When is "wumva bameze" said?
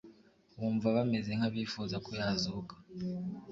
0.59-1.31